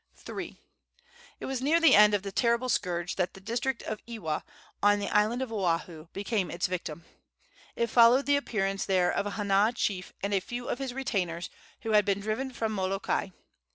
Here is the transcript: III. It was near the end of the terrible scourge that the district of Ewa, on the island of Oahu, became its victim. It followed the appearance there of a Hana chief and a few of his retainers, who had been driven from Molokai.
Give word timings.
III. 0.27 0.59
It 1.39 1.45
was 1.45 1.61
near 1.61 1.79
the 1.79 1.93
end 1.93 2.15
of 2.15 2.23
the 2.23 2.31
terrible 2.31 2.69
scourge 2.69 3.17
that 3.17 3.35
the 3.35 3.39
district 3.39 3.83
of 3.83 3.99
Ewa, 4.07 4.43
on 4.81 4.97
the 4.97 5.09
island 5.11 5.43
of 5.43 5.53
Oahu, 5.53 6.07
became 6.11 6.49
its 6.49 6.65
victim. 6.65 7.05
It 7.75 7.85
followed 7.85 8.25
the 8.25 8.35
appearance 8.35 8.83
there 8.83 9.11
of 9.11 9.27
a 9.27 9.31
Hana 9.37 9.73
chief 9.75 10.11
and 10.23 10.33
a 10.33 10.39
few 10.39 10.67
of 10.67 10.79
his 10.79 10.95
retainers, 10.95 11.51
who 11.81 11.91
had 11.91 12.03
been 12.05 12.19
driven 12.19 12.51
from 12.51 12.71
Molokai. 12.71 13.29